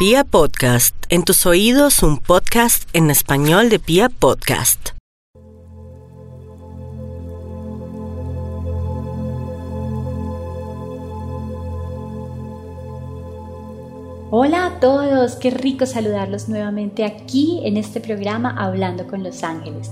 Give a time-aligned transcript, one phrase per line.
[0.00, 4.92] Pia Podcast, en tus oídos un podcast en español de Pia Podcast.
[14.30, 19.90] Hola a todos, qué rico saludarlos nuevamente aquí en este programa Hablando con los Ángeles.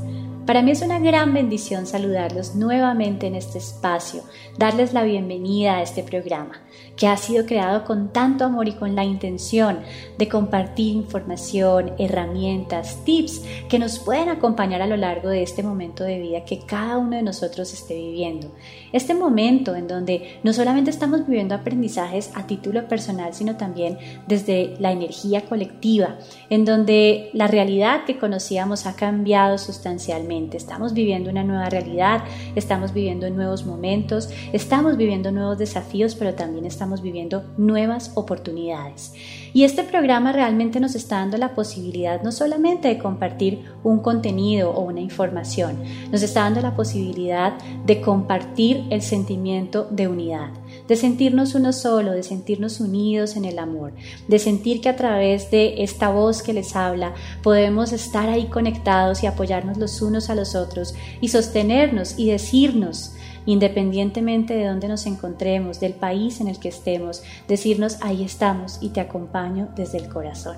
[0.48, 4.22] Para mí es una gran bendición saludarlos nuevamente en este espacio,
[4.56, 6.62] darles la bienvenida a este programa
[6.96, 9.80] que ha sido creado con tanto amor y con la intención
[10.16, 16.02] de compartir información, herramientas, tips que nos pueden acompañar a lo largo de este momento
[16.02, 18.50] de vida que cada uno de nosotros esté viviendo.
[18.94, 24.76] Este momento en donde no solamente estamos viviendo aprendizajes a título personal, sino también desde
[24.78, 26.16] la energía colectiva,
[26.48, 30.37] en donde la realidad que conocíamos ha cambiado sustancialmente.
[30.38, 32.22] Estamos viviendo una nueva realidad,
[32.54, 39.12] estamos viviendo nuevos momentos, estamos viviendo nuevos desafíos, pero también estamos viviendo nuevas oportunidades.
[39.52, 44.70] Y este programa realmente nos está dando la posibilidad no solamente de compartir un contenido
[44.70, 50.50] o una información, nos está dando la posibilidad de compartir el sentimiento de unidad,
[50.88, 53.92] de sentirnos uno solo, de sentirnos unidos en el amor,
[54.26, 59.22] de sentir que a través de esta voz que les habla podemos estar ahí conectados
[59.22, 63.12] y apoyarnos los unos a los otros y sostenernos y decirnos
[63.46, 68.90] independientemente de dónde nos encontremos, del país en el que estemos, decirnos ahí estamos y
[68.90, 70.56] te acompaño desde el corazón.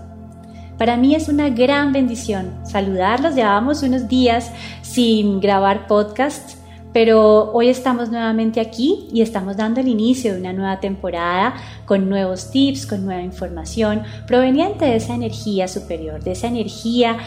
[0.76, 3.34] Para mí es una gran bendición saludarlos.
[3.34, 4.50] Llevábamos unos días
[4.82, 6.59] sin grabar podcast,
[6.92, 11.54] pero hoy estamos nuevamente aquí y estamos dando el inicio de una nueva temporada
[11.86, 17.18] con nuevos tips, con nueva información proveniente de esa energía superior, de esa energía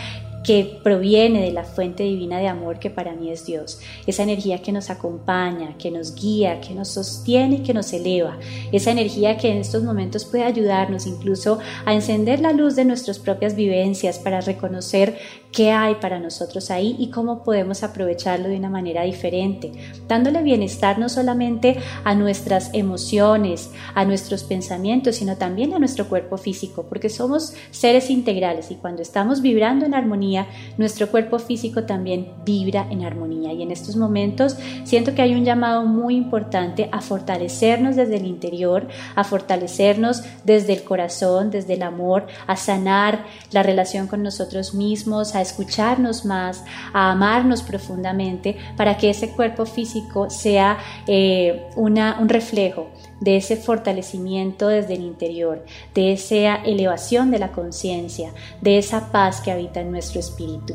[0.44, 3.80] que proviene de la fuente divina de amor que para mí es Dios.
[4.06, 8.38] Esa energía que nos acompaña, que nos guía, que nos sostiene que nos eleva.
[8.72, 13.19] Esa energía que en estos momentos puede ayudarnos incluso a encender la luz de nuestras
[13.19, 15.17] propias vivencias para reconocer
[15.53, 19.72] qué hay para nosotros ahí y cómo podemos aprovecharlo de una manera diferente,
[20.07, 26.38] dándole bienestar no solamente a nuestras emociones, a nuestros pensamientos, sino también a nuestro cuerpo
[26.38, 30.47] físico, porque somos seres integrales y cuando estamos vibrando en armonía,
[30.78, 33.53] nuestro cuerpo físico también vibra en armonía.
[33.53, 38.25] Y en estos momentos siento que hay un llamado muy importante a fortalecernos desde el
[38.25, 44.73] interior, a fortalecernos desde el corazón, desde el amor, a sanar la relación con nosotros
[44.73, 52.17] mismos, a escucharnos más, a amarnos profundamente, para que ese cuerpo físico sea eh, una,
[52.19, 52.89] un reflejo
[53.19, 58.31] de ese fortalecimiento desde el interior, de esa elevación de la conciencia,
[58.61, 60.73] de esa paz que habita en nuestro espíritu.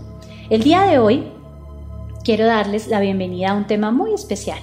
[0.49, 1.33] El día de hoy
[2.25, 4.61] quiero darles la bienvenida a un tema muy especial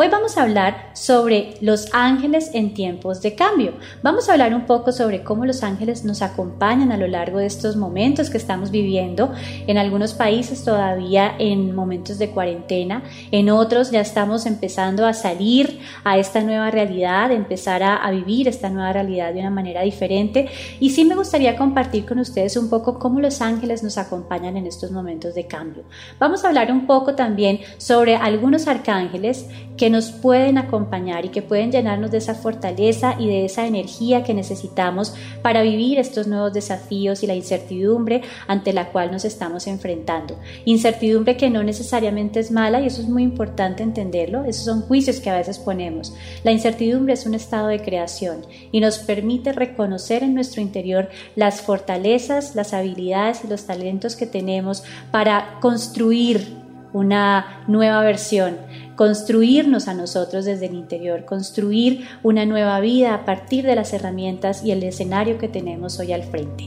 [0.00, 3.72] Hoy vamos a hablar sobre los ángeles en tiempos de cambio.
[4.00, 7.46] Vamos a hablar un poco sobre cómo los ángeles nos acompañan a lo largo de
[7.46, 9.32] estos momentos que estamos viviendo.
[9.66, 15.80] En algunos países todavía en momentos de cuarentena, en otros ya estamos empezando a salir
[16.04, 20.48] a esta nueva realidad, empezar a, vivir esta nueva realidad de una manera diferente.
[20.78, 24.68] Y sí me gustaría compartir con ustedes un poco cómo los ángeles nos acompañan en
[24.68, 25.82] estos momentos de cambio.
[26.20, 31.42] Vamos a hablar un poco también sobre algunos arcángeles que nos pueden acompañar y que
[31.42, 36.52] pueden llenarnos de esa fortaleza y de esa energía que necesitamos para vivir estos nuevos
[36.52, 40.38] desafíos y la incertidumbre ante la cual nos estamos enfrentando.
[40.64, 45.20] Incertidumbre que no necesariamente es mala y eso es muy importante entenderlo, esos son juicios
[45.20, 46.14] que a veces ponemos.
[46.44, 51.62] La incertidumbre es un estado de creación y nos permite reconocer en nuestro interior las
[51.62, 56.58] fortalezas, las habilidades y los talentos que tenemos para construir
[56.92, 58.56] una nueva versión,
[58.98, 64.64] construirnos a nosotros desde el interior, construir una nueva vida a partir de las herramientas
[64.64, 66.64] y el escenario que tenemos hoy al frente.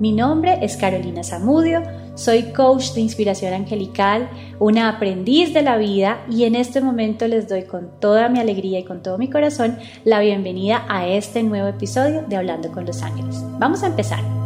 [0.00, 1.82] Mi nombre es Carolina Zamudio,
[2.14, 7.46] soy coach de inspiración angelical, una aprendiz de la vida y en este momento les
[7.46, 11.68] doy con toda mi alegría y con todo mi corazón la bienvenida a este nuevo
[11.68, 13.36] episodio de Hablando con los Ángeles.
[13.58, 14.43] Vamos a empezar.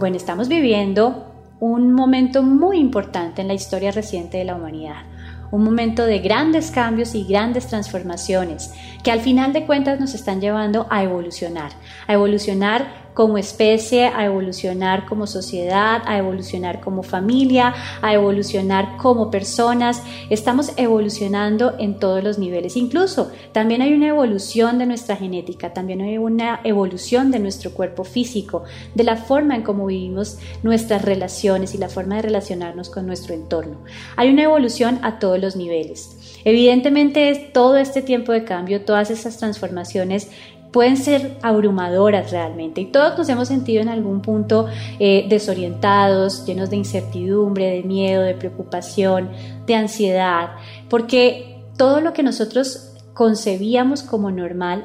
[0.00, 1.30] Bueno, estamos viviendo
[1.60, 5.02] un momento muy importante en la historia reciente de la humanidad,
[5.50, 8.72] un momento de grandes cambios y grandes transformaciones
[9.04, 11.72] que al final de cuentas nos están llevando a evolucionar,
[12.06, 19.30] a evolucionar como especie, a evolucionar como sociedad, a evolucionar como familia, a evolucionar como
[19.30, 20.02] personas.
[20.30, 22.76] Estamos evolucionando en todos los niveles.
[22.76, 28.04] Incluso también hay una evolución de nuestra genética, también hay una evolución de nuestro cuerpo
[28.04, 28.64] físico,
[28.94, 33.34] de la forma en cómo vivimos nuestras relaciones y la forma de relacionarnos con nuestro
[33.34, 33.78] entorno.
[34.16, 36.16] Hay una evolución a todos los niveles.
[36.44, 40.28] Evidentemente, todo este tiempo de cambio, todas estas transformaciones
[40.70, 44.66] pueden ser abrumadoras realmente y todos nos hemos sentido en algún punto
[44.98, 49.30] eh, desorientados, llenos de incertidumbre, de miedo, de preocupación,
[49.66, 50.50] de ansiedad,
[50.88, 54.84] porque todo lo que nosotros concebíamos como normal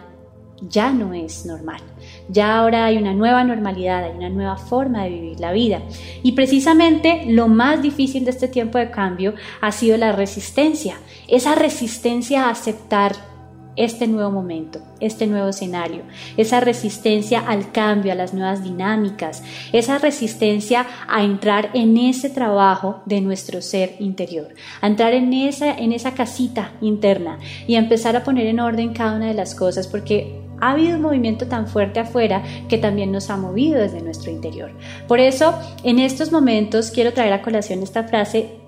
[0.62, 1.82] ya no es normal.
[2.30, 5.82] Ya ahora hay una nueva normalidad, hay una nueva forma de vivir la vida.
[6.24, 10.96] Y precisamente lo más difícil de este tiempo de cambio ha sido la resistencia,
[11.28, 13.35] esa resistencia a aceptar
[13.76, 16.04] este nuevo momento, este nuevo escenario,
[16.38, 19.44] esa resistencia al cambio, a las nuevas dinámicas,
[19.74, 24.50] esa resistencia a entrar en ese trabajo de nuestro ser interior,
[24.82, 28.94] a entrar en esa, en esa casita interna y a empezar a poner en orden
[28.94, 33.12] cada una de las cosas, porque ha habido un movimiento tan fuerte afuera que también
[33.12, 34.72] nos ha movido desde nuestro interior.
[35.08, 38.65] Por eso, en estos momentos quiero traer a colación esta frase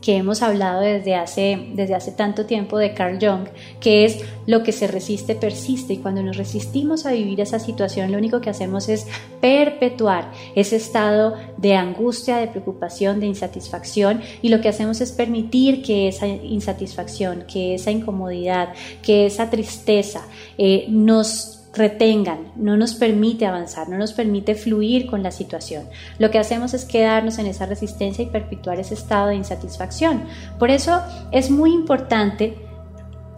[0.00, 3.48] que hemos hablado desde hace, desde hace tanto tiempo de Carl Jung,
[3.80, 5.94] que es lo que se resiste persiste.
[5.94, 9.06] Y cuando nos resistimos a vivir esa situación lo único que hacemos es
[9.40, 14.22] perpetuar ese estado de angustia, de preocupación, de insatisfacción.
[14.42, 20.22] Y lo que hacemos es permitir que esa insatisfacción, que esa incomodidad, que esa tristeza
[20.56, 25.88] eh, nos retengan, no nos permite avanzar, no nos permite fluir con la situación.
[26.18, 30.24] Lo que hacemos es quedarnos en esa resistencia y perpetuar ese estado de insatisfacción.
[30.58, 31.00] Por eso
[31.30, 32.69] es muy importante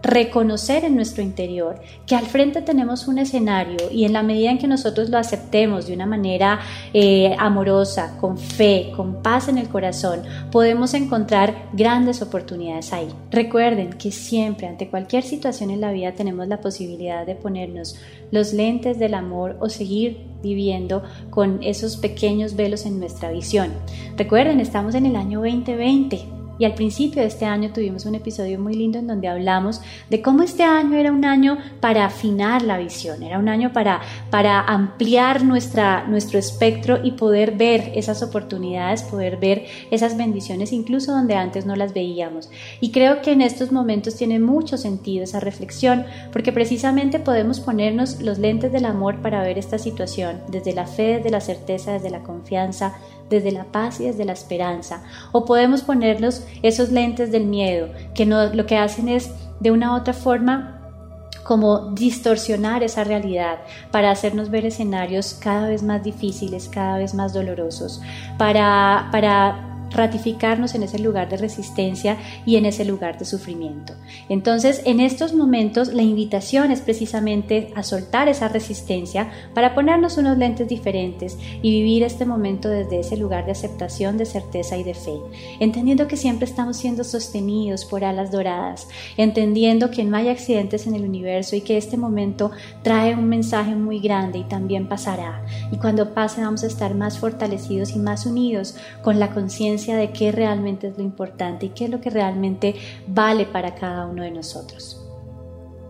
[0.03, 4.57] reconocer en nuestro interior que al frente tenemos un escenario y en la medida en
[4.57, 6.59] que nosotros lo aceptemos de una manera
[6.93, 10.21] eh, amorosa, con fe, con paz en el corazón,
[10.51, 13.07] podemos encontrar grandes oportunidades ahí.
[13.31, 17.95] Recuerden que siempre, ante cualquier situación en la vida, tenemos la posibilidad de ponernos
[18.31, 23.71] los lentes del amor o seguir viviendo con esos pequeños velos en nuestra visión.
[24.17, 28.57] Recuerden, estamos en el año 2020 y al principio de este año tuvimos un episodio
[28.57, 32.77] muy lindo en donde hablamos de cómo este año era un año para afinar la
[32.77, 33.99] visión, era un año para,
[34.29, 41.11] para ampliar nuestra, nuestro espectro y poder ver esas oportunidades, poder ver esas bendiciones incluso
[41.11, 42.49] donde antes no las veíamos.
[42.79, 48.21] Y creo que en estos momentos tiene mucho sentido esa reflexión porque precisamente podemos ponernos
[48.21, 52.09] los lentes del amor para ver esta situación desde la fe, desde la certeza, desde
[52.09, 52.95] la confianza,
[53.29, 55.03] desde la paz y desde la esperanza.
[55.31, 59.93] O podemos ponernos esos lentes del miedo, que no, lo que hacen es de una
[59.93, 60.79] u otra forma
[61.43, 63.59] como distorsionar esa realidad
[63.91, 68.01] para hacernos ver escenarios cada vez más difíciles, cada vez más dolorosos,
[68.37, 73.93] para, para ratificarnos en ese lugar de resistencia y en ese lugar de sufrimiento.
[74.29, 80.37] Entonces, en estos momentos, la invitación es precisamente a soltar esa resistencia para ponernos unos
[80.37, 84.93] lentes diferentes y vivir este momento desde ese lugar de aceptación, de certeza y de
[84.93, 85.15] fe,
[85.59, 88.87] entendiendo que siempre estamos siendo sostenidos por alas doradas,
[89.17, 92.51] entendiendo que no hay accidentes en el universo y que este momento
[92.81, 95.45] trae un mensaje muy grande y también pasará.
[95.71, 100.11] Y cuando pase vamos a estar más fortalecidos y más unidos con la conciencia de
[100.11, 102.75] qué realmente es lo importante y qué es lo que realmente
[103.07, 104.99] vale para cada uno de nosotros.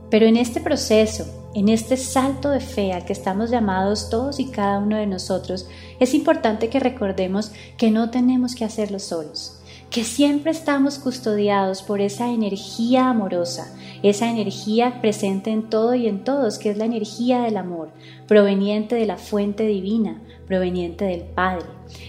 [0.09, 1.25] Pero en este proceso,
[1.55, 5.67] en este salto de fe al que estamos llamados todos y cada uno de nosotros,
[5.99, 12.01] es importante que recordemos que no tenemos que hacerlo solos, que siempre estamos custodiados por
[12.01, 17.41] esa energía amorosa, esa energía presente en todo y en todos, que es la energía
[17.41, 17.89] del amor,
[18.33, 21.67] proveniente de la fuente divina, proveniente del Padre.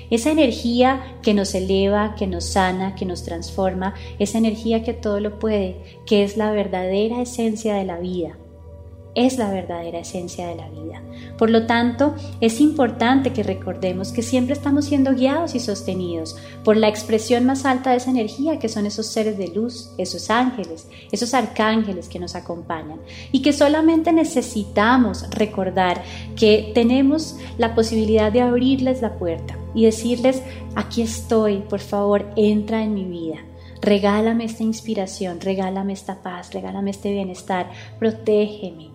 [0.09, 5.21] Esa energía que nos eleva, que nos sana, que nos transforma, esa energía que todo
[5.21, 5.76] lo puede,
[6.07, 8.38] que es la verdadera esencia de la vida
[9.14, 11.02] es la verdadera esencia de la vida.
[11.38, 16.76] Por lo tanto, es importante que recordemos que siempre estamos siendo guiados y sostenidos por
[16.76, 20.88] la expresión más alta de esa energía que son esos seres de luz, esos ángeles,
[21.12, 23.00] esos arcángeles que nos acompañan
[23.33, 26.02] y que solamente necesitamos recordar
[26.37, 30.42] que tenemos la posibilidad de abrirles la puerta y decirles,
[30.75, 33.38] aquí estoy, por favor, entra en mi vida.
[33.80, 38.93] Regálame esta inspiración, regálame esta paz, regálame este bienestar, protégeme,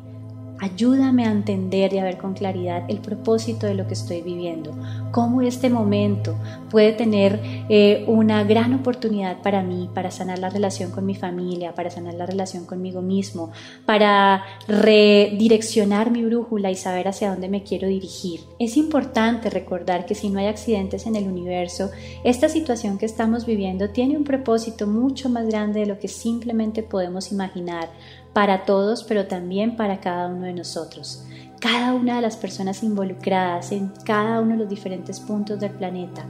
[0.62, 4.76] Ayúdame a entender y a ver con claridad el propósito de lo que estoy viviendo,
[5.12, 6.36] cómo este momento
[6.70, 7.40] puede tener
[7.70, 12.16] eh, una gran oportunidad para mí, para sanar la relación con mi familia, para sanar
[12.16, 13.52] la relación conmigo mismo,
[13.86, 18.42] para redireccionar mi brújula y saber hacia dónde me quiero dirigir.
[18.60, 21.90] Es importante recordar que si no hay accidentes en el universo,
[22.24, 26.84] esta situación que estamos viviendo tiene un propósito mucho más grande de lo que simplemente
[26.84, 27.90] podemos imaginar
[28.34, 31.26] para todos, pero también para cada uno de nosotros.
[31.60, 36.26] Cada una de las personas involucradas en cada uno de los diferentes puntos del planeta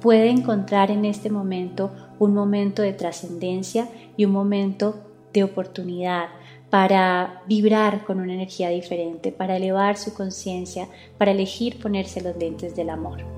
[0.00, 6.28] puede encontrar en este momento un momento de trascendencia y un momento de oportunidad
[6.70, 12.74] para vibrar con una energía diferente, para elevar su conciencia, para elegir ponerse los lentes
[12.74, 13.35] del amor.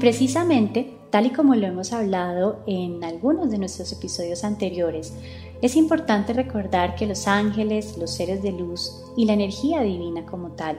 [0.00, 5.12] Precisamente, tal y como lo hemos hablado en algunos de nuestros episodios anteriores,
[5.60, 10.52] es importante recordar que los ángeles, los seres de luz y la energía divina como
[10.52, 10.78] tal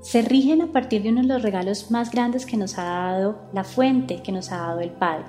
[0.00, 3.38] se rigen a partir de uno de los regalos más grandes que nos ha dado
[3.52, 5.26] la fuente, que nos ha dado el Padre,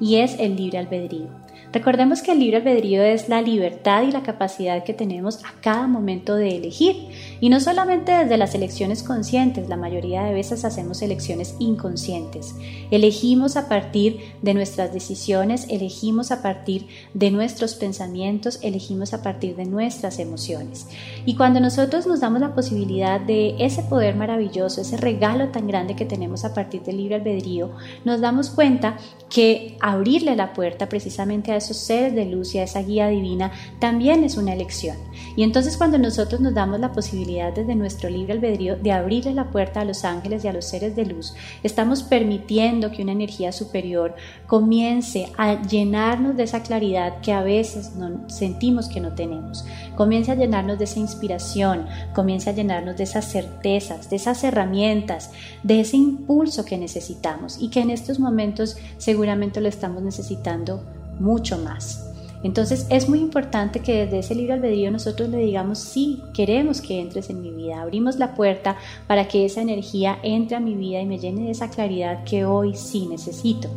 [0.00, 1.28] y es el libre albedrío.
[1.72, 5.86] Recordemos que el libre albedrío es la libertad y la capacidad que tenemos a cada
[5.86, 7.08] momento de elegir.
[7.40, 12.54] Y no solamente desde las elecciones conscientes, la mayoría de veces hacemos elecciones inconscientes.
[12.90, 19.54] Elegimos a partir de nuestras decisiones, elegimos a partir de nuestros pensamientos, elegimos a partir
[19.56, 20.86] de nuestras emociones.
[21.26, 25.94] Y cuando nosotros nos damos la posibilidad de ese poder maravilloso, ese regalo tan grande
[25.94, 27.70] que tenemos a partir del libre albedrío,
[28.04, 28.96] nos damos cuenta
[29.30, 33.52] que abrirle la puerta precisamente a esos seres de luz y a esa guía divina
[33.78, 34.96] también es una elección.
[35.36, 39.50] Y entonces cuando nosotros nos damos la posibilidad desde nuestro libre albedrío de abrirle la
[39.50, 43.52] puerta a los ángeles y a los seres de luz, estamos permitiendo que una energía
[43.52, 44.14] superior
[44.46, 49.66] comience a llenarnos de esa claridad que a veces no, sentimos que no tenemos.
[49.94, 55.30] Comience a llenarnos de esa inspiración, comience a llenarnos de esas certezas, de esas herramientas,
[55.62, 60.82] de ese impulso que necesitamos y que en estos momentos seguramente lo estamos necesitando
[61.20, 62.07] mucho más.
[62.42, 67.00] Entonces es muy importante que desde ese libre albedrío nosotros le digamos, sí, queremos que
[67.00, 68.76] entres en mi vida, abrimos la puerta
[69.06, 72.44] para que esa energía entre a mi vida y me llene de esa claridad que
[72.44, 73.68] hoy sí necesito.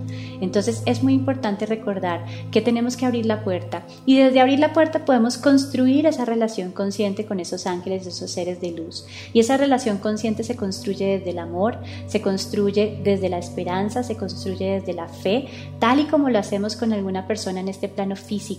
[0.41, 4.73] Entonces es muy importante recordar que tenemos que abrir la puerta y desde abrir la
[4.73, 9.05] puerta podemos construir esa relación consciente con esos ángeles, esos seres de luz.
[9.33, 11.77] Y esa relación consciente se construye desde el amor,
[12.07, 15.47] se construye desde la esperanza, se construye desde la fe,
[15.79, 18.50] tal y como lo hacemos con alguna persona en este plano físico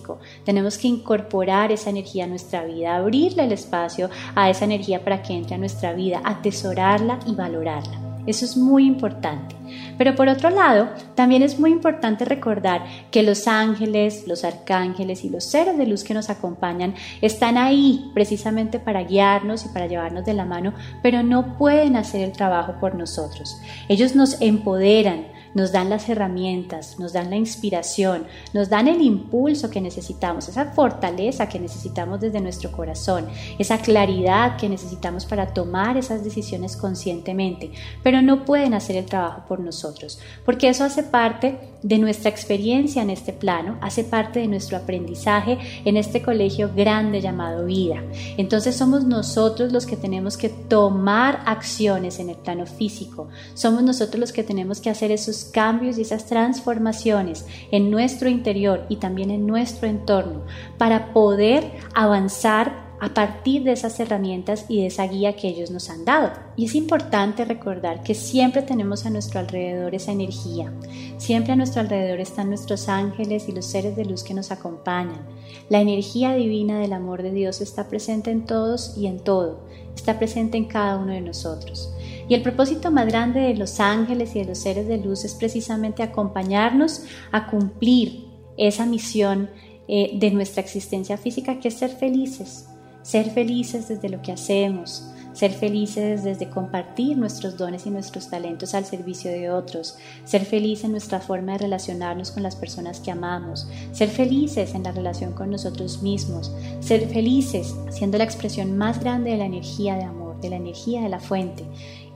[0.44, 5.22] tenemos que incorporar esa energía a nuestra vida, abrirle el espacio a esa energía para
[5.22, 8.12] que entre a nuestra vida, atesorarla y valorarla.
[8.26, 9.56] Eso es muy importante.
[9.98, 15.30] Pero por otro lado, también es muy importante recordar que los ángeles, los arcángeles y
[15.30, 20.24] los seres de luz que nos acompañan están ahí precisamente para guiarnos y para llevarnos
[20.24, 20.72] de la mano,
[21.02, 23.60] pero no pueden hacer el trabajo por nosotros.
[23.88, 29.70] Ellos nos empoderan, nos dan las herramientas, nos dan la inspiración, nos dan el impulso
[29.70, 33.26] que necesitamos, esa fortaleza que necesitamos desde nuestro corazón,
[33.58, 39.42] esa claridad que necesitamos para tomar esas decisiones conscientemente, pero no pueden hacer el trabajo
[39.48, 44.46] por nosotros, porque eso hace parte de nuestra experiencia en este plano, hace parte de
[44.46, 48.02] nuestro aprendizaje en este colegio grande llamado vida.
[48.36, 54.20] Entonces somos nosotros los que tenemos que tomar acciones en el plano físico, somos nosotros
[54.20, 59.30] los que tenemos que hacer esos cambios y esas transformaciones en nuestro interior y también
[59.30, 60.42] en nuestro entorno
[60.78, 65.90] para poder avanzar a partir de esas herramientas y de esa guía que ellos nos
[65.90, 66.30] han dado.
[66.54, 70.72] Y es importante recordar que siempre tenemos a nuestro alrededor esa energía.
[71.18, 75.26] Siempre a nuestro alrededor están nuestros ángeles y los seres de luz que nos acompañan.
[75.68, 79.64] La energía divina del amor de Dios está presente en todos y en todo.
[79.96, 81.92] Está presente en cada uno de nosotros.
[82.28, 85.34] Y el propósito más grande de los ángeles y de los seres de luz es
[85.34, 88.26] precisamente acompañarnos a cumplir
[88.56, 89.50] esa misión
[89.88, 92.68] eh, de nuestra existencia física, que es ser felices,
[93.02, 98.74] ser felices desde lo que hacemos, ser felices desde compartir nuestros dones y nuestros talentos
[98.74, 103.10] al servicio de otros, ser felices en nuestra forma de relacionarnos con las personas que
[103.10, 109.00] amamos, ser felices en la relación con nosotros mismos, ser felices siendo la expresión más
[109.00, 111.64] grande de la energía de amor, de la energía de la fuente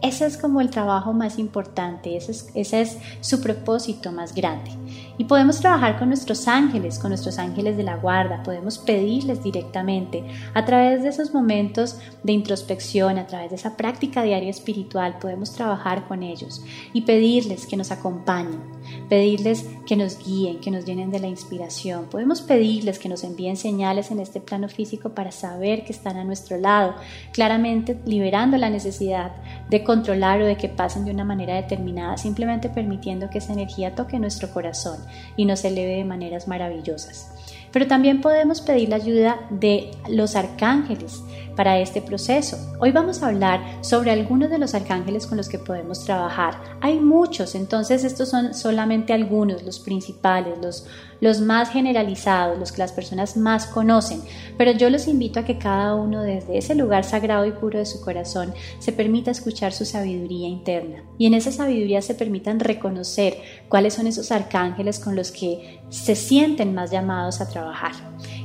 [0.02, 4.70] ese es como el trabajo más importante, ese es, ese es su propósito más grande.
[5.18, 10.24] Y podemos trabajar con nuestros ángeles, con nuestros ángeles de la guarda, podemos pedirles directamente
[10.52, 15.52] a través de esos momentos de introspección, a través de esa práctica diaria espiritual, podemos
[15.52, 18.60] trabajar con ellos y pedirles que nos acompañen,
[19.08, 22.06] pedirles que nos guíen, que nos llenen de la inspiración.
[22.10, 26.24] Podemos pedirles que nos envíen señales en este plano físico para saber que están a
[26.24, 26.94] nuestro lado,
[27.32, 29.32] claramente liberando la necesidad
[29.70, 33.94] de controlar o de que pasen de una manera determinada, simplemente permitiendo que esa energía
[33.94, 35.05] toque nuestro corazón
[35.36, 37.32] y nos eleve de maneras maravillosas.
[37.72, 41.22] Pero también podemos pedir la ayuda de los arcángeles
[41.56, 42.58] para este proceso.
[42.78, 46.60] Hoy vamos a hablar sobre algunos de los arcángeles con los que podemos trabajar.
[46.82, 50.86] Hay muchos, entonces estos son solamente algunos, los principales, los,
[51.20, 54.20] los más generalizados, los que las personas más conocen.
[54.58, 57.86] Pero yo los invito a que cada uno desde ese lugar sagrado y puro de
[57.86, 61.02] su corazón se permita escuchar su sabiduría interna.
[61.16, 66.14] Y en esa sabiduría se permitan reconocer cuáles son esos arcángeles con los que se
[66.14, 67.92] sienten más llamados a trabajar.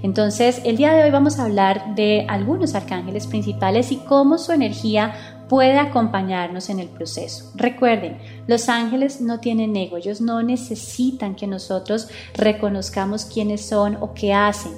[0.03, 4.51] Entonces, el día de hoy vamos a hablar de algunos arcángeles principales y cómo su
[4.51, 7.51] energía puede acompañarnos en el proceso.
[7.55, 8.17] Recuerden,
[8.47, 14.33] los ángeles no tienen ego, ellos no necesitan que nosotros reconozcamos quiénes son o qué
[14.33, 14.71] hacen.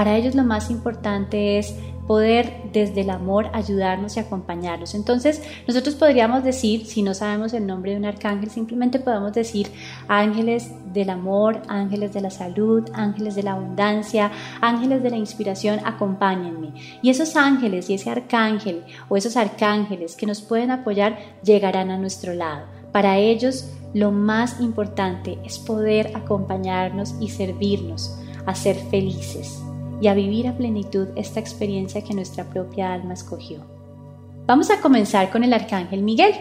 [0.00, 1.74] Para ellos lo más importante es
[2.06, 4.94] poder desde el amor ayudarnos y acompañarnos.
[4.94, 9.70] Entonces, nosotros podríamos decir, si no sabemos el nombre de un arcángel, simplemente podemos decir
[10.08, 15.80] ángeles del amor, ángeles de la salud, ángeles de la abundancia, ángeles de la inspiración,
[15.84, 16.72] acompáñenme.
[17.02, 21.98] Y esos ángeles y ese arcángel o esos arcángeles que nos pueden apoyar llegarán a
[21.98, 22.64] nuestro lado.
[22.90, 28.16] Para ellos, lo más importante es poder acompañarnos y servirnos
[28.46, 29.60] a ser felices
[30.00, 33.80] y a vivir a plenitud esta experiencia que nuestra propia alma escogió.
[34.50, 36.34] Vamos a comenzar con el Arcángel Miguel.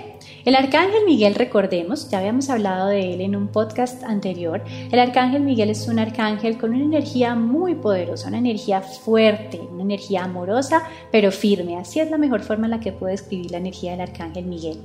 [0.44, 5.44] El Arcángel Miguel, recordemos, ya habíamos hablado de él en un podcast anterior, el Arcángel
[5.44, 10.84] Miguel es un arcángel con una energía muy poderosa, una energía fuerte, una energía amorosa,
[11.12, 11.78] pero firme.
[11.78, 14.80] Así es la mejor forma en la que puedo describir la energía del Arcángel Miguel.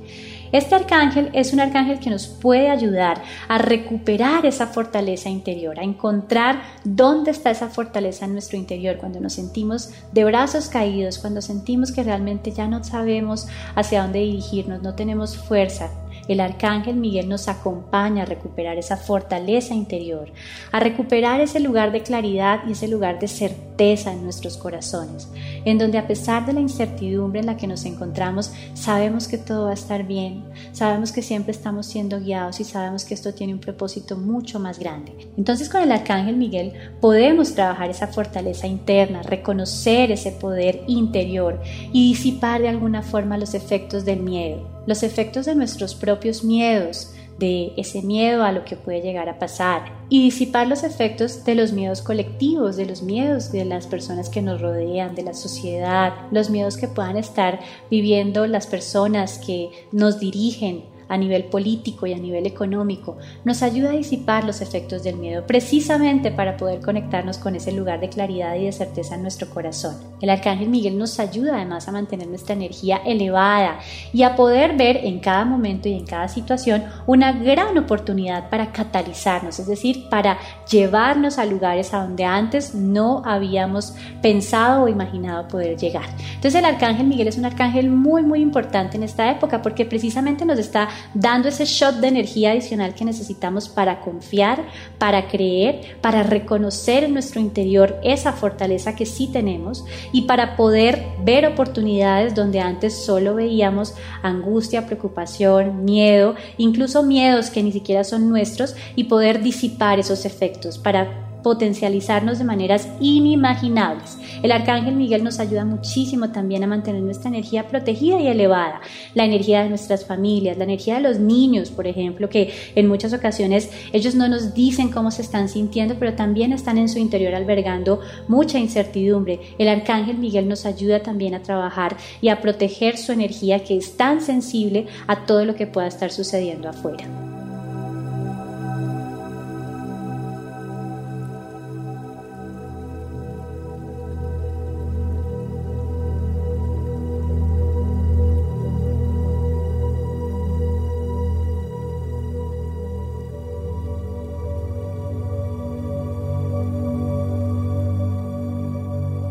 [0.55, 5.83] Este arcángel es un arcángel que nos puede ayudar a recuperar esa fortaleza interior, a
[5.83, 11.41] encontrar dónde está esa fortaleza en nuestro interior, cuando nos sentimos de brazos caídos, cuando
[11.41, 15.91] sentimos que realmente ya no sabemos hacia dónde dirigirnos, no tenemos fuerza,
[16.27, 20.31] el arcángel Miguel nos acompaña a recuperar esa fortaleza interior,
[20.71, 25.29] a recuperar ese lugar de claridad y ese lugar de certeza en nuestros corazones,
[25.65, 29.65] en donde a pesar de la incertidumbre en la que nos encontramos, sabemos que todo
[29.65, 33.53] va a estar bien, sabemos que siempre estamos siendo guiados y sabemos que esto tiene
[33.53, 35.29] un propósito mucho más grande.
[35.37, 41.61] Entonces con el arcángel Miguel podemos trabajar esa fortaleza interna, reconocer ese poder interior
[41.91, 47.11] y disipar de alguna forma los efectos del miedo los efectos de nuestros propios miedos,
[47.39, 51.55] de ese miedo a lo que puede llegar a pasar y disipar los efectos de
[51.55, 56.13] los miedos colectivos, de los miedos de las personas que nos rodean, de la sociedad,
[56.31, 57.59] los miedos que puedan estar
[57.91, 63.89] viviendo las personas que nos dirigen a nivel político y a nivel económico, nos ayuda
[63.89, 68.55] a disipar los efectos del miedo, precisamente para poder conectarnos con ese lugar de claridad
[68.55, 69.95] y de certeza en nuestro corazón.
[70.21, 73.79] El Arcángel Miguel nos ayuda además a mantener nuestra energía elevada
[74.13, 78.71] y a poder ver en cada momento y en cada situación una gran oportunidad para
[78.71, 80.37] catalizarnos, es decir, para
[80.69, 86.05] llevarnos a lugares a donde antes no habíamos pensado o imaginado poder llegar.
[86.35, 90.45] Entonces el Arcángel Miguel es un arcángel muy muy importante en esta época porque precisamente
[90.45, 94.65] nos está dando ese shot de energía adicional que necesitamos para confiar,
[94.97, 101.05] para creer, para reconocer en nuestro interior esa fortaleza que sí tenemos y para poder
[101.23, 108.29] ver oportunidades donde antes solo veíamos angustia, preocupación, miedo, incluso miedos que ni siquiera son
[108.29, 114.17] nuestros y poder disipar esos efectos para potencializarnos de maneras inimaginables.
[114.41, 118.81] El arcángel Miguel nos ayuda muchísimo también a mantener nuestra energía protegida y elevada,
[119.13, 123.13] la energía de nuestras familias, la energía de los niños, por ejemplo, que en muchas
[123.13, 127.35] ocasiones ellos no nos dicen cómo se están sintiendo, pero también están en su interior
[127.35, 129.39] albergando mucha incertidumbre.
[129.59, 133.97] El arcángel Miguel nos ayuda también a trabajar y a proteger su energía que es
[133.97, 137.34] tan sensible a todo lo que pueda estar sucediendo afuera.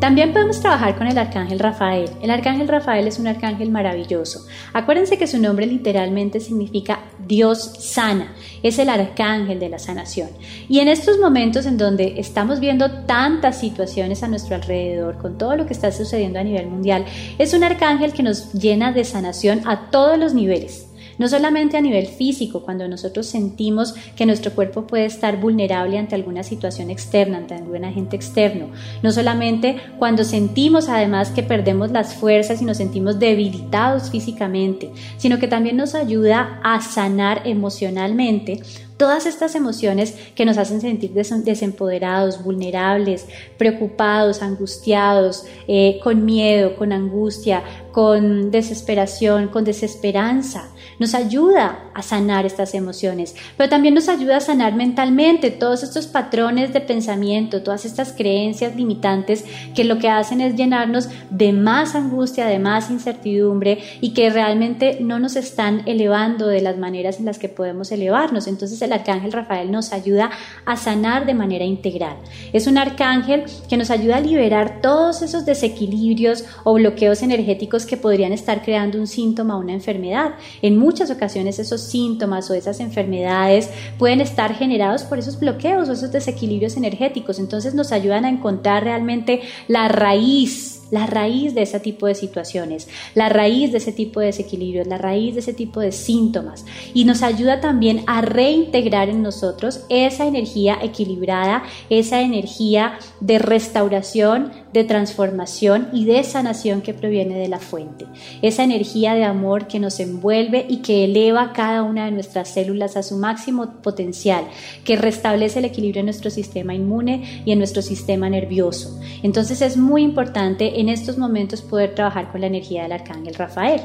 [0.04, 2.10] También podemos trabajar con el arcángel Rafael.
[2.20, 4.44] El arcángel Rafael es un arcángel maravilloso.
[4.74, 8.34] Acuérdense que su nombre literalmente significa Dios sana.
[8.62, 10.28] Es el arcángel de la sanación.
[10.68, 15.56] Y en estos momentos en donde estamos viendo tantas situaciones a nuestro alrededor, con todo
[15.56, 17.06] lo que está sucediendo a nivel mundial,
[17.38, 20.86] es un arcángel que nos llena de sanación a todos los niveles.
[21.18, 26.14] No solamente a nivel físico, cuando nosotros sentimos que nuestro cuerpo puede estar vulnerable ante
[26.14, 28.68] alguna situación externa, ante algún agente externo.
[29.02, 35.38] No solamente cuando sentimos además que perdemos las fuerzas y nos sentimos debilitados físicamente, sino
[35.38, 38.60] que también nos ayuda a sanar emocionalmente
[38.96, 43.26] Todas estas emociones que nos hacen sentir desempoderados, vulnerables,
[43.58, 50.70] preocupados, angustiados, eh, con miedo, con angustia, con desesperación, con desesperanza.
[50.98, 56.06] Nos ayuda a sanar estas emociones, pero también nos ayuda a sanar mentalmente todos estos
[56.06, 61.94] patrones de pensamiento, todas estas creencias limitantes que lo que hacen es llenarnos de más
[61.94, 67.26] angustia, de más incertidumbre y que realmente no nos están elevando de las maneras en
[67.26, 68.46] las que podemos elevarnos.
[68.46, 70.30] Entonces el arcángel Rafael nos ayuda
[70.64, 72.16] a sanar de manera integral.
[72.52, 77.96] Es un arcángel que nos ayuda a liberar todos esos desequilibrios o bloqueos energéticos que
[77.96, 80.34] podrían estar creando un síntoma una enfermedad.
[80.62, 85.92] En muchas ocasiones esos síntomas o esas enfermedades pueden estar generados por esos bloqueos o
[85.92, 87.40] esos desequilibrios energéticos.
[87.40, 92.88] Entonces nos ayudan a encontrar realmente la raíz la raíz de ese tipo de situaciones,
[93.14, 97.04] la raíz de ese tipo de desequilibrios, la raíz de ese tipo de síntomas y
[97.04, 104.82] nos ayuda también a reintegrar en nosotros esa energía equilibrada, esa energía de restauración, de
[104.82, 108.06] transformación y de sanación que proviene de la fuente,
[108.42, 112.96] esa energía de amor que nos envuelve y que eleva cada una de nuestras células
[112.96, 114.44] a su máximo potencial,
[114.84, 119.00] que restablece el equilibrio en nuestro sistema inmune y en nuestro sistema nervioso.
[119.22, 123.80] Entonces es muy importante en estos momentos poder trabajar con la energía del arcángel Rafael.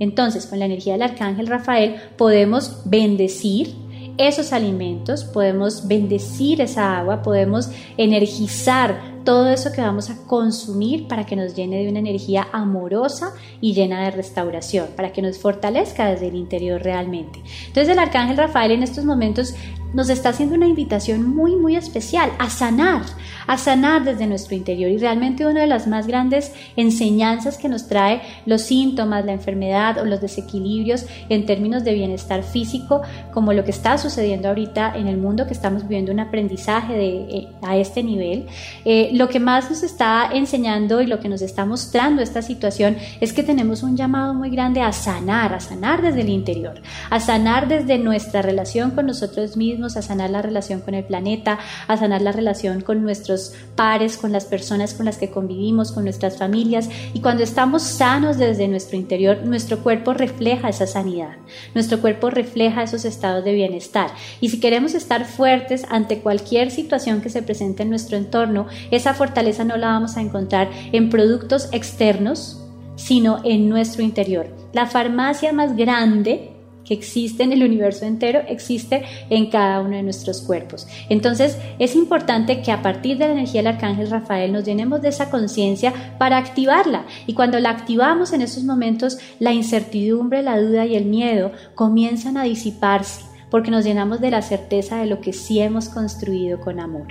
[0.00, 3.72] Entonces, con la energía del arcángel Rafael podemos bendecir
[4.18, 11.26] esos alimentos, podemos bendecir esa agua, podemos energizar todo eso que vamos a consumir para
[11.26, 16.06] que nos llene de una energía amorosa y llena de restauración, para que nos fortalezca
[16.06, 17.40] desde el interior realmente.
[17.66, 19.54] Entonces el arcángel Rafael en estos momentos
[19.92, 23.02] nos está haciendo una invitación muy, muy especial a sanar,
[23.46, 24.90] a sanar desde nuestro interior.
[24.90, 29.98] Y realmente una de las más grandes enseñanzas que nos trae los síntomas, la enfermedad
[29.98, 33.02] o los desequilibrios en términos de bienestar físico,
[33.32, 37.08] como lo que está sucediendo ahorita en el mundo, que estamos viviendo un aprendizaje de,
[37.08, 38.46] eh, a este nivel,
[38.84, 42.96] eh, lo que más nos está enseñando y lo que nos está mostrando esta situación
[43.20, 47.20] es que tenemos un llamado muy grande a sanar, a sanar desde el interior, a
[47.20, 51.96] sanar desde nuestra relación con nosotros mismos, a sanar la relación con el planeta, a
[51.96, 56.38] sanar la relación con nuestros pares, con las personas con las que convivimos, con nuestras
[56.38, 56.88] familias.
[57.14, 61.36] Y cuando estamos sanos desde nuestro interior, nuestro cuerpo refleja esa sanidad,
[61.74, 64.10] nuestro cuerpo refleja esos estados de bienestar.
[64.40, 69.14] Y si queremos estar fuertes ante cualquier situación que se presente en nuestro entorno, esa
[69.14, 72.62] fortaleza no la vamos a encontrar en productos externos,
[72.96, 74.48] sino en nuestro interior.
[74.72, 76.51] La farmacia más grande
[76.84, 80.86] que existe en el universo entero, existe en cada uno de nuestros cuerpos.
[81.08, 85.08] Entonces es importante que a partir de la energía del arcángel Rafael nos llenemos de
[85.08, 87.06] esa conciencia para activarla.
[87.26, 92.36] Y cuando la activamos en esos momentos, la incertidumbre, la duda y el miedo comienzan
[92.36, 96.80] a disiparse porque nos llenamos de la certeza de lo que sí hemos construido con
[96.80, 97.08] amor.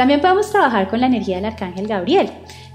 [0.00, 2.30] También podemos trabajar con la energía del arcángel Gabriel.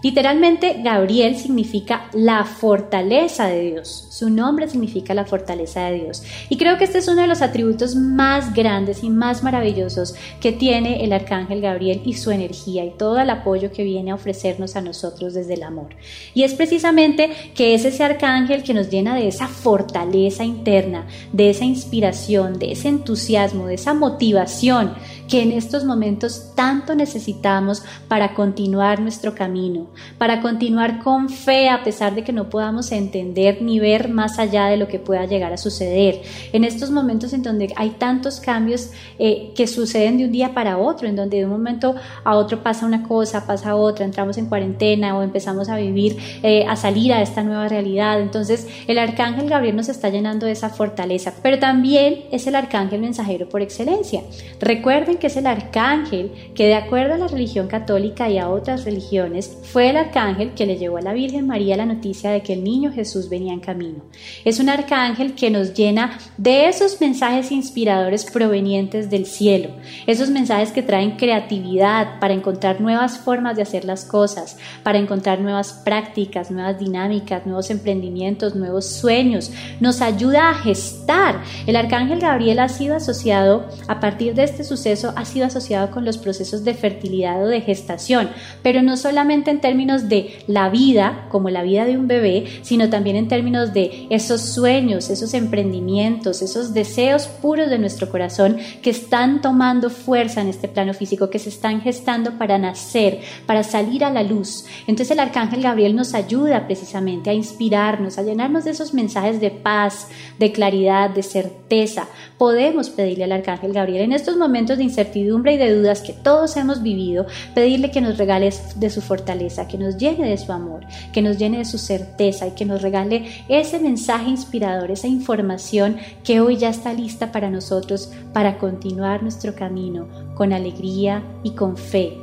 [0.06, 4.06] Literalmente, Gabriel significa la fortaleza de Dios.
[4.12, 6.22] Su nombre significa la fortaleza de Dios.
[6.48, 10.52] Y creo que este es uno de los atributos más grandes y más maravillosos que
[10.52, 14.76] tiene el arcángel Gabriel y su energía y todo el apoyo que viene a ofrecernos
[14.76, 15.96] a nosotros desde el amor.
[16.36, 21.50] Y es precisamente que es ese arcángel que nos llena de esa fortaleza interna, de
[21.50, 24.94] esa inspiración, de ese entusiasmo, de esa motivación
[25.28, 31.84] que en estos momentos tanto necesitamos para continuar nuestro camino, para continuar con fe a
[31.84, 35.54] pesar de que no podamos entender ni ver más allá de lo que pueda llegar
[35.54, 36.22] a suceder.
[36.54, 40.78] En estos momentos en donde hay tantos cambios eh, que suceden de un día para
[40.78, 44.48] otro, en donde de un momento a otro pasa una cosa, pasa otra, entramos en
[44.48, 48.20] cuarentena o empezamos a vivir, eh, a salir a esta nueva realidad.
[48.22, 53.02] Entonces el arcángel Gabriel nos está llenando de esa fortaleza, pero también es el arcángel
[53.02, 54.22] mensajero por excelencia.
[54.60, 58.86] Recuerden Que es el arcángel que de acuerdo a la religión católica y a otras
[58.86, 62.54] religiones fue el arcángel que le llevó a la Virgen María la noticia de que
[62.54, 64.04] el niño Jesús venía en camino.
[64.44, 69.70] Es un arcángel que nos llena de esos mensajes inspiradores provenientes del cielo,
[70.08, 75.40] esos mensajes que traen creatividad para encontrar nuevas formas de hacer las cosas, para encontrar
[75.40, 79.52] nuevas prácticas, nuevas dinámicas, nuevos emprendimientos, nuevos sueños.
[79.80, 81.42] Nos ayuda a gestar.
[81.68, 86.06] El arcángel Gabriel ha sido asociado, a partir de este suceso, ha sido asociado con
[86.06, 88.30] los procesos de fertilidad o de gestación,
[88.64, 92.90] pero no solamente en términos de la vida, como la vida de un bebé, sino
[92.90, 98.90] también en términos de esos sueños, esos emprendimientos, esos deseos puros de nuestro corazón que
[98.90, 104.04] están tomando fuerza en este plano físico, que se están gestando para nacer, para salir
[104.04, 104.66] a la luz.
[104.88, 109.52] Entonces el arcángel Gabriel nos ayuda precisamente a inspirarnos, a llenarnos de esos mensajes de
[109.52, 110.08] paz,
[110.40, 112.08] de claridad, de certeza.
[112.38, 116.56] Podemos pedirle al arcángel Gabriel en estos momentos de incertidumbre y de dudas que todos
[116.56, 120.86] hemos vivido, pedirle que nos regale de su fortaleza, que nos llene de su amor,
[121.12, 125.98] que nos llene de su certeza y que nos regale ese mensaje inspirador, esa información
[126.24, 131.76] que hoy ya está lista para nosotros para continuar nuestro camino con alegría y con
[131.76, 132.18] fe.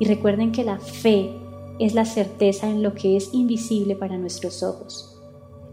[0.00, 1.30] Y recuerden que la fe
[1.78, 5.16] es la certeza en lo que es invisible para nuestros ojos.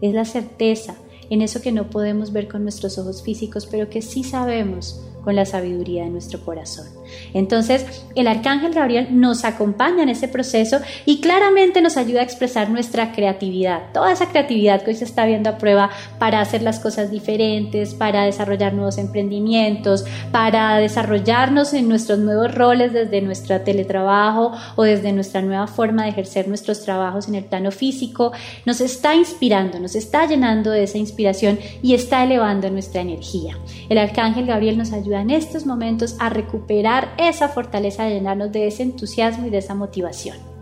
[0.00, 0.94] Es la certeza
[1.30, 5.34] en eso que no podemos ver con nuestros ojos físicos, pero que sí sabemos con
[5.34, 6.86] la sabiduría de nuestro corazón.
[7.32, 12.70] Entonces, el arcángel Gabriel nos acompaña en ese proceso y claramente nos ayuda a expresar
[12.70, 16.80] nuestra creatividad, toda esa creatividad que hoy se está viendo a prueba para hacer las
[16.80, 24.52] cosas diferentes, para desarrollar nuevos emprendimientos, para desarrollarnos en nuestros nuevos roles desde nuestro teletrabajo
[24.76, 28.32] o desde nuestra nueva forma de ejercer nuestros trabajos en el plano físico,
[28.66, 33.58] nos está inspirando, nos está llenando de esa inspiración y está elevando nuestra energía.
[33.88, 38.66] El arcángel Gabriel nos ayuda en estos momentos a recuperar esa fortaleza de llenarnos de
[38.66, 40.53] ese entusiasmo y de esa motivación.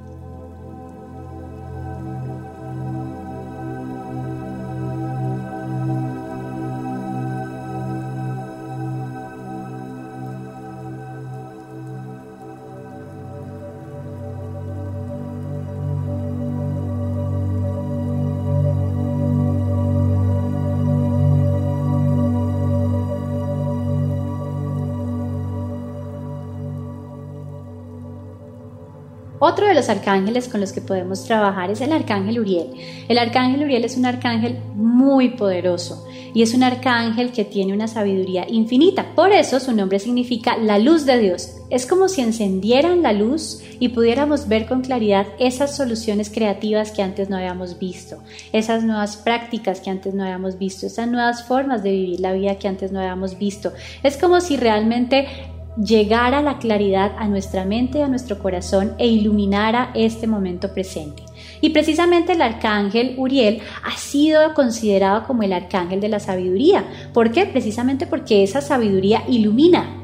[29.63, 32.67] Otro de los arcángeles con los que podemos trabajar es el arcángel Uriel.
[33.07, 37.87] El arcángel Uriel es un arcángel muy poderoso y es un arcángel que tiene una
[37.87, 39.15] sabiduría infinita.
[39.15, 41.59] Por eso su nombre significa la luz de Dios.
[41.71, 47.03] Es como si encendieran la luz y pudiéramos ver con claridad esas soluciones creativas que
[47.03, 48.19] antes no habíamos visto,
[48.53, 52.59] esas nuevas prácticas que antes no habíamos visto, esas nuevas formas de vivir la vida
[52.59, 53.73] que antes no habíamos visto.
[54.03, 55.29] Es como si realmente
[55.77, 61.23] llegara la claridad a nuestra mente a nuestro corazón e iluminara este momento presente.
[61.61, 66.85] Y precisamente el arcángel Uriel ha sido considerado como el arcángel de la sabiduría.
[67.13, 67.47] ¿Por qué?
[67.47, 70.02] Precisamente porque esa sabiduría ilumina,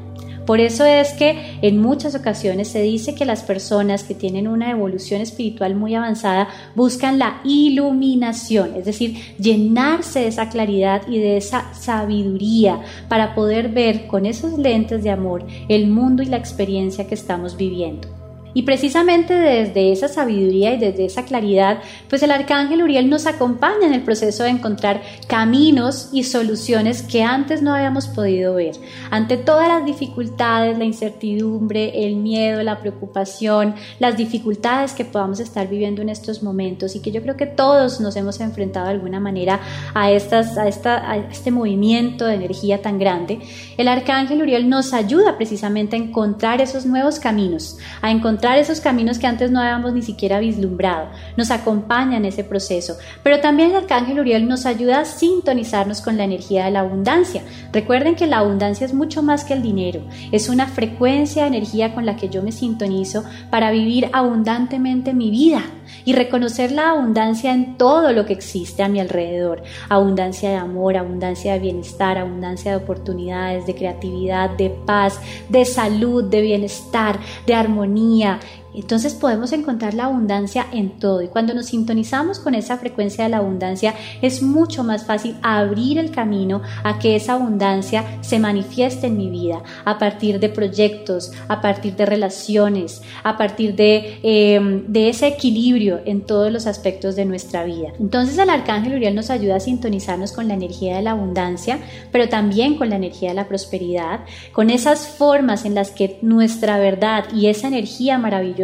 [0.49, 4.71] por eso es que en muchas ocasiones se dice que las personas que tienen una
[4.71, 11.37] evolución espiritual muy avanzada buscan la iluminación, es decir, llenarse de esa claridad y de
[11.37, 17.05] esa sabiduría para poder ver con esos lentes de amor el mundo y la experiencia
[17.05, 18.18] que estamos viviendo.
[18.53, 23.85] Y precisamente desde esa sabiduría y desde esa claridad, pues el arcángel Uriel nos acompaña
[23.85, 28.75] en el proceso de encontrar caminos y soluciones que antes no habíamos podido ver.
[29.11, 35.67] Ante todas las dificultades, la incertidumbre, el miedo, la preocupación, las dificultades que podamos estar
[35.67, 39.19] viviendo en estos momentos y que yo creo que todos nos hemos enfrentado de alguna
[39.19, 39.59] manera
[39.93, 43.39] a, estas, a, esta, a este movimiento de energía tan grande,
[43.77, 49.19] el arcángel Uriel nos ayuda precisamente a encontrar esos nuevos caminos, a encontrar esos caminos
[49.19, 51.09] que antes no habíamos ni siquiera vislumbrado.
[51.37, 52.97] Nos acompaña en ese proceso.
[53.23, 57.43] Pero también el Arcángel Uriel nos ayuda a sintonizarnos con la energía de la abundancia.
[57.71, 60.01] Recuerden que la abundancia es mucho más que el dinero.
[60.31, 65.29] Es una frecuencia de energía con la que yo me sintonizo para vivir abundantemente mi
[65.29, 65.63] vida
[66.05, 69.63] y reconocer la abundancia en todo lo que existe a mi alrededor.
[69.89, 76.23] Abundancia de amor, abundancia de bienestar, abundancia de oportunidades, de creatividad, de paz, de salud,
[76.23, 81.67] de bienestar, de armonía compañía entonces podemos encontrar la abundancia en todo y cuando nos
[81.67, 86.99] sintonizamos con esa frecuencia de la abundancia es mucho más fácil abrir el camino a
[86.99, 92.05] que esa abundancia se manifieste en mi vida a partir de proyectos, a partir de
[92.05, 97.89] relaciones, a partir de, em, de ese equilibrio en todos los aspectos de nuestra vida.
[97.99, 101.79] Entonces el arcángel Uriel nos ayuda a sintonizarnos con la energía de la abundancia,
[102.11, 104.21] pero también con la energía de la prosperidad,
[104.53, 108.58] con esas formas en las que nuestra verdad y esa energía maravillosa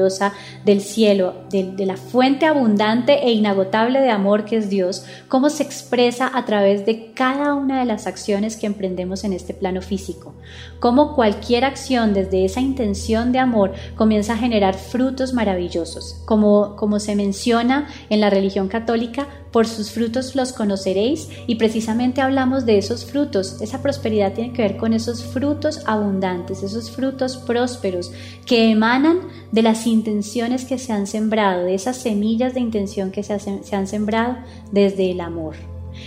[0.66, 5.64] del cielo, de, la fuente abundante e inagotable de amor que es Dios, cómo se
[5.64, 10.34] expresa a través de cada una de las acciones que emprendemos en este plano físico,
[10.80, 17.00] cómo cualquier acción desde esa intención de amor comienza a generar frutos maravillosos, como, como
[17.00, 22.78] se menciona en la religión católica, por sus frutos los conoceréis y precisamente hablamos de
[22.78, 23.62] esos frutos.
[23.62, 28.12] Esa prosperidad tiene que ver con esos frutos abundantes, esos frutos prósperos
[28.46, 29.20] que emanan
[29.54, 33.32] de las intenciones que se han sembrado, de esas semillas de intención que se,
[33.74, 34.36] han sembrado
[34.74, 35.56] desde el amor.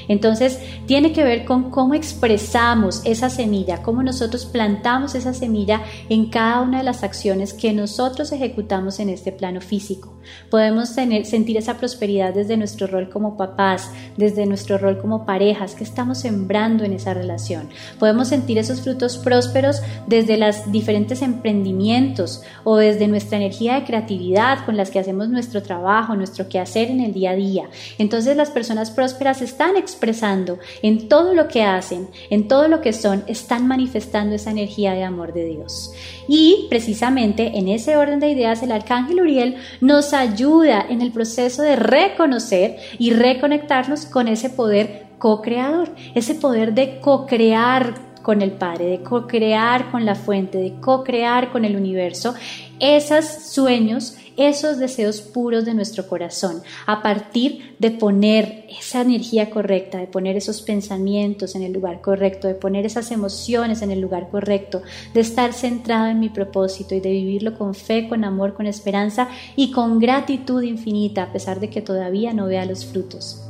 [0.08, 5.80] Entonces, tiene que ver con cómo expresamos esa semilla, cómo nosotros plantamos esa semilla
[6.10, 10.17] en cada una de las acciones que nosotros ejecutamos en este plano físico.
[10.50, 15.84] Podemos sentir esa prosperidad desde nuestro rol como papás, desde nuestro rol como parejas, que
[15.84, 17.68] estamos sembrando en esa relación.
[17.98, 24.64] Podemos sentir esos frutos prósperos desde los diferentes emprendimientos o desde nuestra energía de creatividad
[24.64, 27.64] con las que hacemos nuestro trabajo, nuestro quehacer en el día a día.
[27.98, 32.92] Entonces las personas prósperas están expresando en todo lo que hacen, en todo lo que
[32.92, 35.92] son, están manifestando esa energía de amor de Dios.
[36.28, 41.62] Y precisamente en ese orden de ideas el arcángel Uriel nos ayuda en el proceso
[41.62, 48.86] de reconocer y reconectarnos con ese poder co-creador, ese poder de co-crear con el Padre,
[48.86, 52.34] de co-crear con la fuente, de co-crear con el universo,
[52.80, 59.98] esos sueños, esos deseos puros de nuestro corazón, a partir de poner esa energía correcta,
[59.98, 64.28] de poner esos pensamientos en el lugar correcto, de poner esas emociones en el lugar
[64.30, 68.66] correcto, de estar centrado en mi propósito y de vivirlo con fe, con amor, con
[68.66, 73.47] esperanza y con gratitud infinita, a pesar de que todavía no vea los frutos.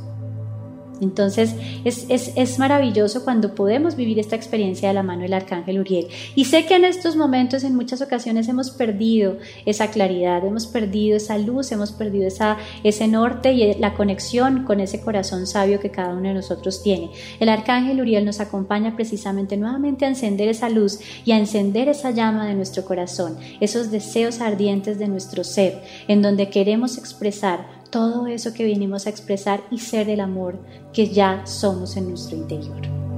[1.01, 6.07] Entonces es, maravilloso cuando podemos vivir esta experiencia de la mano del arcángel Uriel.
[6.35, 11.17] Y sé que en estos momentos, en muchas ocasiones, hemos perdido esa claridad, hemos perdido
[11.17, 15.91] esa luz, hemos perdido esa, ese norte y la conexión con ese corazón sabio que
[15.91, 17.11] cada uno de nosotros tiene.
[17.39, 22.11] El arcángel Uriel nos acompaña precisamente nuevamente a encender esa luz y a encender esa
[22.11, 28.27] llama de nuestro corazón, esos deseos ardientes de nuestro ser, en donde queremos expresar todo
[28.27, 30.59] eso que vinimos a expresar y ser el amor
[30.93, 33.08] que ya somos en nuestro interior.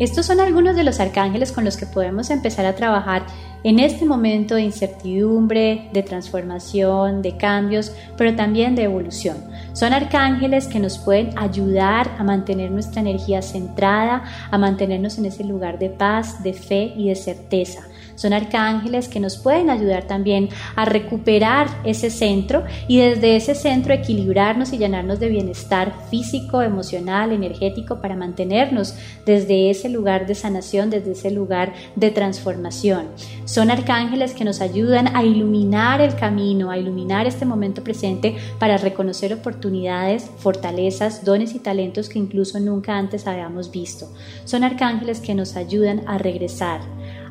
[0.00, 3.26] Estos son algunos de los arcángeles con los que podemos empezar a trabajar
[3.64, 9.36] en este momento de incertidumbre, de transformación, de cambios, pero también de evolución.
[9.74, 15.44] Son arcángeles que nos pueden ayudar a mantener nuestra energía centrada, a mantenernos en ese
[15.44, 17.82] lugar de paz, de fe y de certeza.
[18.20, 23.94] Son arcángeles que nos pueden ayudar también a recuperar ese centro y desde ese centro
[23.94, 30.90] equilibrarnos y llenarnos de bienestar físico, emocional, energético para mantenernos desde ese lugar de sanación,
[30.90, 33.06] desde ese lugar de transformación.
[33.46, 38.76] Son arcángeles que nos ayudan a iluminar el camino, a iluminar este momento presente para
[38.76, 44.12] reconocer oportunidades, fortalezas, dones y talentos que incluso nunca antes habíamos visto.
[44.44, 46.82] Son arcángeles que nos ayudan a regresar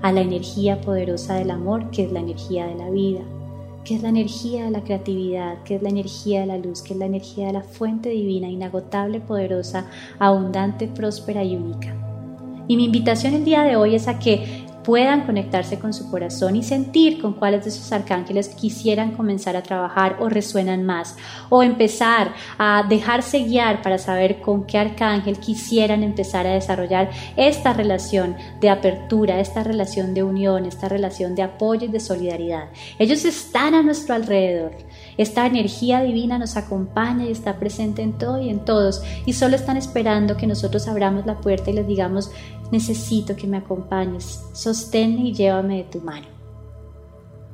[0.01, 3.21] a la energía poderosa del amor, que es la energía de la vida,
[3.83, 6.93] que es la energía de la creatividad, que es la energía de la luz, que
[6.93, 9.87] es la energía de la fuente divina, inagotable, poderosa,
[10.19, 11.95] abundante, próspera y única.
[12.67, 16.55] Y mi invitación el día de hoy es a que puedan conectarse con su corazón
[16.55, 21.15] y sentir con cuáles de esos arcángeles quisieran comenzar a trabajar o resuenan más,
[21.49, 27.73] o empezar a dejarse guiar para saber con qué arcángel quisieran empezar a desarrollar esta
[27.73, 32.69] relación de apertura, esta relación de unión, esta relación de apoyo y de solidaridad.
[32.97, 34.71] Ellos están a nuestro alrededor.
[35.17, 39.55] Esta energía divina nos acompaña y está presente en todo y en todos y solo
[39.55, 42.31] están esperando que nosotros abramos la puerta y les digamos,
[42.71, 46.38] necesito que me acompañes, sosténme y llévame de tu mano.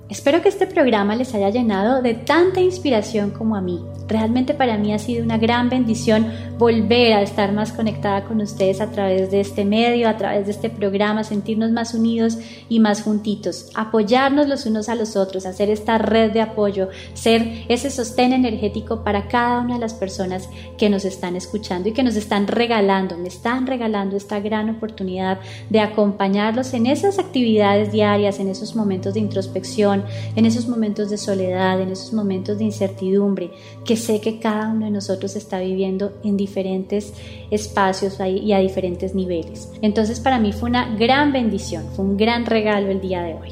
[0.08, 3.84] Espero que este programa les haya llenado de tanta inspiración como a mí.
[4.08, 8.82] Realmente para mí ha sido una gran bendición volver a estar más conectada con ustedes
[8.82, 12.38] a través de este medio, a través de este programa, sentirnos más unidos
[12.70, 17.66] y más juntitos, apoyarnos los unos a los otros, hacer esta red de apoyo, ser
[17.68, 22.04] ese sostén energético para cada una de las personas que nos están escuchando y que
[22.04, 25.40] nos están regalando, me están regalando esta gran oportunidad
[25.72, 29.95] de acompañarlos en esas actividades diarias, en esos momentos de introspección,
[30.36, 33.52] en esos momentos de soledad, en esos momentos de incertidumbre,
[33.84, 37.14] que sé que cada uno de nosotros está viviendo en diferentes
[37.52, 39.70] espacios y a diferentes niveles.
[39.82, 43.52] Entonces para mí fue una gran bendición, fue un gran regalo el día de hoy.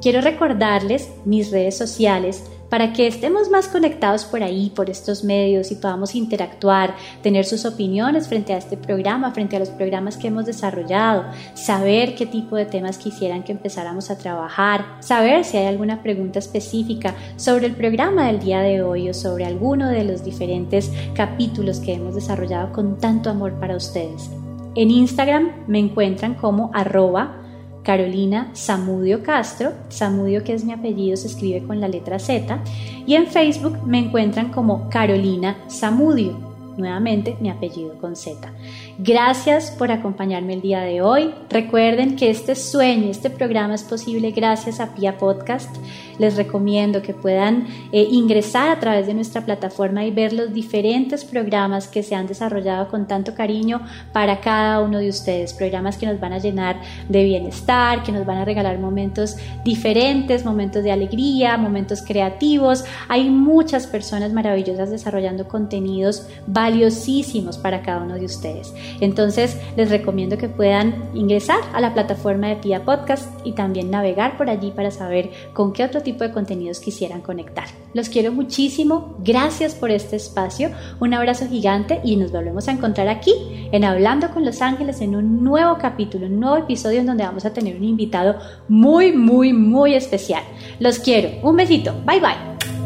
[0.00, 5.70] Quiero recordarles mis redes sociales para que estemos más conectados por ahí, por estos medios
[5.70, 10.28] y podamos interactuar, tener sus opiniones frente a este programa, frente a los programas que
[10.28, 15.66] hemos desarrollado, saber qué tipo de temas quisieran que empezáramos a trabajar, saber si hay
[15.66, 20.24] alguna pregunta específica sobre el programa del día de hoy o sobre alguno de los
[20.24, 24.30] diferentes capítulos que hemos desarrollado con tanto amor para ustedes.
[24.74, 27.47] En Instagram me encuentran como arroba
[27.88, 32.62] Carolina Samudio Castro, Samudio que es mi apellido se escribe con la letra Z,
[33.06, 36.47] y en Facebook me encuentran como Carolina Samudio
[36.78, 38.52] nuevamente mi apellido con Z.
[38.98, 41.34] Gracias por acompañarme el día de hoy.
[41.50, 45.76] Recuerden que este sueño, este programa es posible gracias a Pia Podcast.
[46.18, 51.24] Les recomiendo que puedan eh, ingresar a través de nuestra plataforma y ver los diferentes
[51.24, 53.80] programas que se han desarrollado con tanto cariño
[54.12, 55.54] para cada uno de ustedes.
[55.54, 60.44] Programas que nos van a llenar de bienestar, que nos van a regalar momentos diferentes,
[60.44, 62.84] momentos de alegría, momentos creativos.
[63.08, 66.26] Hay muchas personas maravillosas desarrollando contenidos
[66.68, 68.74] valiosísimos para cada uno de ustedes.
[69.00, 74.36] Entonces les recomiendo que puedan ingresar a la plataforma de Pia Podcast y también navegar
[74.36, 77.64] por allí para saber con qué otro tipo de contenidos quisieran conectar.
[77.94, 83.08] Los quiero muchísimo, gracias por este espacio, un abrazo gigante y nos volvemos a encontrar
[83.08, 83.32] aquí
[83.72, 87.46] en Hablando con los Ángeles en un nuevo capítulo, un nuevo episodio en donde vamos
[87.46, 88.36] a tener un invitado
[88.68, 90.42] muy, muy, muy especial.
[90.80, 92.77] Los quiero, un besito, bye bye.